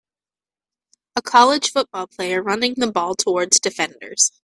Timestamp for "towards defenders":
3.13-4.31